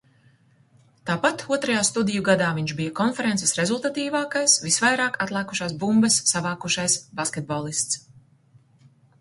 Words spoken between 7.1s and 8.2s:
basketbolists.